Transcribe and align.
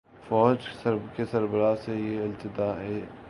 فوج 0.27 0.57
کے 1.15 1.25
سربراہوں 1.31 1.75
سے 1.75 1.95
یہ 1.95 2.21
الجھتے 2.21 2.49
گئے۔ 2.57 3.01